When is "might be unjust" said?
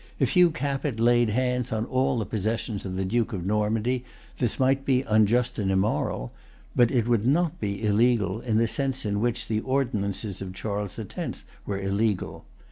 4.59-5.59